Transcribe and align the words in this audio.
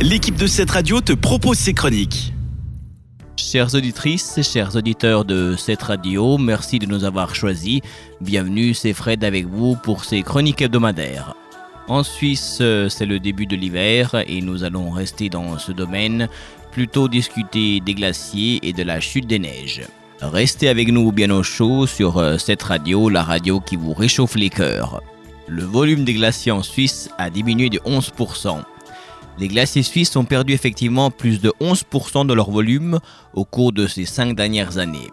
l'équipe 0.00 0.36
de 0.36 0.46
cette 0.46 0.70
radio 0.70 1.00
te 1.00 1.12
propose 1.12 1.58
ses 1.58 1.74
chroniques. 1.74 2.32
Chères 3.36 3.74
auditrices 3.74 4.40
chers 4.42 4.74
auditeurs 4.74 5.24
de 5.24 5.56
cette 5.56 5.82
radio, 5.82 6.38
merci 6.38 6.78
de 6.78 6.86
nous 6.86 7.04
avoir 7.04 7.34
choisis. 7.34 7.80
Bienvenue, 8.20 8.72
c'est 8.72 8.94
Fred 8.94 9.24
avec 9.24 9.46
vous 9.46 9.76
pour 9.76 10.04
ces 10.04 10.22
chroniques 10.22 10.62
hebdomadaires. 10.62 11.34
En 11.88 12.02
Suisse, 12.02 12.62
c'est 12.88 13.06
le 13.06 13.18
début 13.18 13.46
de 13.46 13.56
l'hiver 13.56 14.22
et 14.26 14.40
nous 14.40 14.64
allons 14.64 14.90
rester 14.90 15.28
dans 15.28 15.58
ce 15.58 15.72
domaine, 15.72 16.28
plutôt 16.72 17.08
discuter 17.08 17.80
des 17.80 17.94
glaciers 17.94 18.60
et 18.62 18.72
de 18.72 18.82
la 18.82 19.00
chute 19.00 19.26
des 19.26 19.38
neiges. 19.38 19.82
Restez 20.22 20.68
avec 20.68 20.88
nous 20.88 21.12
bien 21.12 21.30
au 21.30 21.42
chaud 21.42 21.86
sur 21.86 22.18
euh, 22.18 22.36
cette 22.36 22.62
radio, 22.62 23.08
la 23.08 23.22
radio 23.22 23.58
qui 23.58 23.76
vous 23.76 23.94
réchauffe 23.94 24.34
les 24.34 24.50
cœurs. 24.50 25.02
Le 25.48 25.64
volume 25.64 26.04
des 26.04 26.12
glaciers 26.12 26.52
en 26.52 26.62
Suisse 26.62 27.08
a 27.16 27.30
diminué 27.30 27.70
de 27.70 27.78
11%. 27.78 28.62
Les 29.40 29.48
glaciers 29.48 29.82
suisses 29.82 30.14
ont 30.16 30.26
perdu 30.26 30.52
effectivement 30.52 31.10
plus 31.10 31.40
de 31.40 31.50
11% 31.62 32.26
de 32.26 32.34
leur 32.34 32.50
volume 32.50 33.00
au 33.32 33.46
cours 33.46 33.72
de 33.72 33.86
ces 33.86 34.04
cinq 34.04 34.36
dernières 34.36 34.76
années. 34.76 35.10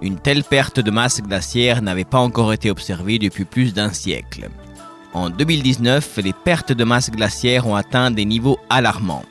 Une 0.00 0.20
telle 0.20 0.44
perte 0.44 0.78
de 0.78 0.92
masse 0.92 1.20
glaciaire 1.20 1.82
n'avait 1.82 2.04
pas 2.04 2.20
encore 2.20 2.52
été 2.52 2.70
observée 2.70 3.18
depuis 3.18 3.44
plus 3.44 3.74
d'un 3.74 3.92
siècle. 3.92 4.48
En 5.12 5.28
2019, 5.28 6.20
les 6.22 6.32
pertes 6.32 6.70
de 6.70 6.84
masse 6.84 7.10
glaciaire 7.10 7.66
ont 7.66 7.74
atteint 7.74 8.12
des 8.12 8.24
niveaux 8.24 8.60
alarmants. 8.70 9.24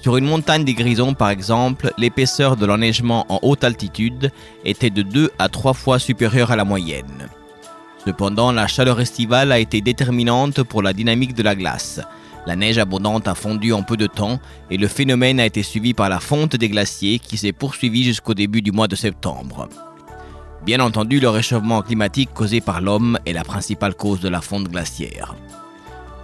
Sur 0.00 0.16
une 0.16 0.24
montagne 0.24 0.64
des 0.64 0.72
Grisons, 0.72 1.12
par 1.12 1.28
exemple, 1.28 1.92
l'épaisseur 1.98 2.56
de 2.56 2.64
l'enneigement 2.64 3.26
en 3.28 3.40
haute 3.42 3.64
altitude 3.64 4.30
était 4.64 4.88
de 4.88 5.02
2 5.02 5.30
à 5.38 5.50
3 5.50 5.74
fois 5.74 5.98
supérieure 5.98 6.50
à 6.50 6.56
la 6.56 6.64
moyenne. 6.64 7.28
Cependant, 8.06 8.52
la 8.52 8.66
chaleur 8.68 9.02
estivale 9.02 9.52
a 9.52 9.58
été 9.58 9.82
déterminante 9.82 10.62
pour 10.62 10.80
la 10.80 10.94
dynamique 10.94 11.34
de 11.34 11.42
la 11.42 11.54
glace. 11.54 12.00
La 12.46 12.56
neige 12.56 12.78
abondante 12.78 13.26
a 13.26 13.34
fondu 13.34 13.72
en 13.72 13.82
peu 13.82 13.96
de 13.96 14.06
temps 14.06 14.38
et 14.70 14.76
le 14.76 14.88
phénomène 14.88 15.40
a 15.40 15.46
été 15.46 15.62
suivi 15.62 15.94
par 15.94 16.08
la 16.08 16.20
fonte 16.20 16.56
des 16.56 16.68
glaciers 16.68 17.18
qui 17.18 17.38
s'est 17.38 17.52
poursuivie 17.52 18.04
jusqu'au 18.04 18.34
début 18.34 18.60
du 18.60 18.70
mois 18.70 18.88
de 18.88 18.96
septembre. 18.96 19.68
Bien 20.66 20.80
entendu, 20.80 21.20
le 21.20 21.28
réchauffement 21.28 21.82
climatique 21.82 22.32
causé 22.34 22.60
par 22.60 22.80
l'homme 22.80 23.18
est 23.26 23.32
la 23.32 23.44
principale 23.44 23.94
cause 23.94 24.20
de 24.20 24.28
la 24.28 24.40
fonte 24.40 24.68
glaciaire. 24.68 25.34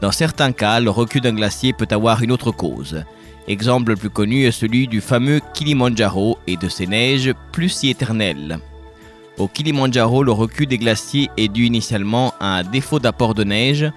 Dans 0.00 0.12
certains 0.12 0.52
cas, 0.52 0.80
le 0.80 0.90
recul 0.90 1.20
d'un 1.20 1.34
glacier 1.34 1.72
peut 1.72 1.88
avoir 1.90 2.22
une 2.22 2.32
autre 2.32 2.50
cause. 2.50 3.04
Exemple 3.48 3.90
le 3.90 3.96
plus 3.96 4.10
connu 4.10 4.44
est 4.44 4.52
celui 4.52 4.88
du 4.88 5.00
fameux 5.00 5.40
Kilimanjaro 5.54 6.38
et 6.46 6.56
de 6.56 6.68
ses 6.68 6.86
neiges 6.86 7.32
plus 7.52 7.68
si 7.68 7.90
éternelles. 7.90 8.58
Au 9.38 9.48
Kilimanjaro, 9.48 10.22
le 10.22 10.32
recul 10.32 10.66
des 10.66 10.78
glaciers 10.78 11.30
est 11.36 11.48
dû 11.48 11.64
initialement 11.64 12.34
à 12.40 12.58
un 12.58 12.62
défaut 12.62 12.98
d'apport 12.98 13.34
de 13.34 13.44
neige 13.44 13.90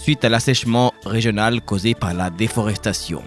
suite 0.00 0.24
à 0.24 0.30
l'assèchement 0.30 0.94
régional 1.04 1.60
causé 1.60 1.94
par 1.94 2.14
la 2.14 2.30
déforestation. 2.30 3.22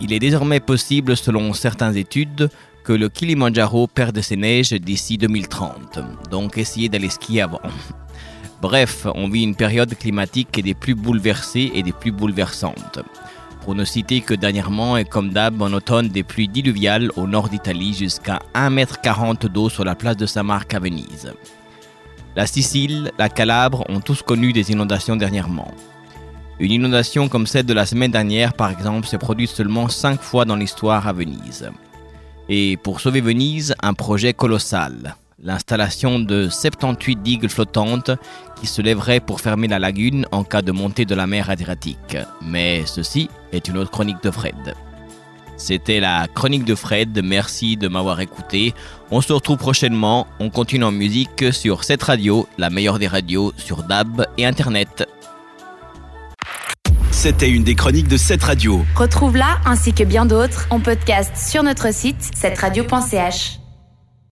Il 0.00 0.12
est 0.12 0.18
désormais 0.18 0.58
possible, 0.58 1.16
selon 1.16 1.52
certaines 1.52 1.96
études, 1.96 2.50
que 2.82 2.92
le 2.92 3.08
Kilimanjaro 3.08 3.86
perde 3.86 4.20
ses 4.20 4.36
neiges 4.36 4.72
d'ici 4.72 5.16
2030, 5.16 6.00
donc 6.28 6.58
essayez 6.58 6.88
d'aller 6.88 7.08
skier 7.08 7.42
avant. 7.42 7.60
Bref, 8.60 9.06
on 9.14 9.28
vit 9.28 9.44
une 9.44 9.54
période 9.54 9.94
climatique 9.96 10.60
des 10.60 10.74
plus 10.74 10.96
bouleversées 10.96 11.70
et 11.72 11.84
des 11.84 11.92
plus 11.92 12.10
bouleversantes. 12.10 12.98
Pour 13.62 13.76
ne 13.76 13.84
citer 13.84 14.22
que 14.22 14.34
dernièrement, 14.34 14.96
et 14.96 15.04
comme 15.04 15.30
d'hab, 15.30 15.62
en 15.62 15.72
automne, 15.72 16.08
des 16.08 16.24
pluies 16.24 16.48
diluviales 16.48 17.12
au 17.14 17.28
nord 17.28 17.48
d'Italie 17.48 17.94
jusqu'à 17.94 18.40
1,40 18.54 19.30
m 19.30 19.52
d'eau 19.52 19.68
sur 19.68 19.84
la 19.84 19.94
place 19.94 20.16
de 20.16 20.26
Saint-Marc 20.26 20.74
à 20.74 20.80
Venise. 20.80 21.32
La 22.36 22.46
Sicile, 22.46 23.10
la 23.18 23.28
Calabre 23.28 23.84
ont 23.88 24.00
tous 24.00 24.22
connu 24.22 24.52
des 24.52 24.70
inondations 24.70 25.16
dernièrement. 25.16 25.72
Une 26.58 26.72
inondation 26.72 27.28
comme 27.28 27.46
celle 27.46 27.66
de 27.66 27.74
la 27.74 27.86
semaine 27.86 28.10
dernière, 28.10 28.54
par 28.54 28.70
exemple, 28.70 29.06
s'est 29.06 29.18
produite 29.18 29.50
seulement 29.50 29.88
5 29.88 30.20
fois 30.20 30.44
dans 30.44 30.56
l'histoire 30.56 31.08
à 31.08 31.12
Venise. 31.12 31.70
Et 32.48 32.76
pour 32.76 33.00
sauver 33.00 33.20
Venise, 33.20 33.74
un 33.82 33.94
projet 33.94 34.32
colossal 34.34 35.16
l'installation 35.42 36.18
de 36.18 36.48
78 36.48 37.22
digues 37.22 37.48
flottantes 37.48 38.10
qui 38.56 38.66
se 38.66 38.82
lèveraient 38.82 39.20
pour 39.20 39.40
fermer 39.40 39.68
la 39.68 39.78
lagune 39.78 40.26
en 40.32 40.44
cas 40.44 40.62
de 40.62 40.72
montée 40.72 41.04
de 41.04 41.14
la 41.14 41.26
mer 41.26 41.50
Adriatique. 41.50 42.16
Mais 42.42 42.84
ceci 42.86 43.30
est 43.52 43.68
une 43.68 43.78
autre 43.78 43.90
chronique 43.90 44.22
de 44.22 44.30
Fred. 44.30 44.74
C'était 45.60 46.00
la 46.00 46.26
chronique 46.26 46.64
de 46.64 46.74
Fred, 46.74 47.20
merci 47.22 47.76
de 47.76 47.86
m'avoir 47.86 48.20
écouté. 48.20 48.72
On 49.10 49.20
se 49.20 49.30
retrouve 49.30 49.58
prochainement, 49.58 50.26
on 50.40 50.48
continue 50.48 50.84
en 50.84 50.90
musique 50.90 51.52
sur 51.52 51.84
cette 51.84 52.02
radio, 52.02 52.48
la 52.56 52.70
meilleure 52.70 52.98
des 52.98 53.06
radios 53.06 53.52
sur 53.58 53.82
DAB 53.82 54.24
et 54.38 54.46
Internet. 54.46 55.06
C'était 57.10 57.50
une 57.50 57.62
des 57.62 57.74
chroniques 57.74 58.08
de 58.08 58.16
cette 58.16 58.42
radio. 58.42 58.86
Retrouve-la 58.96 59.58
ainsi 59.66 59.92
que 59.92 60.02
bien 60.02 60.24
d'autres 60.24 60.66
en 60.70 60.80
podcast 60.80 61.36
sur 61.36 61.62
notre 61.62 61.92
site 61.92 62.30
cette 62.34 62.58
radio.ch. 62.58 63.59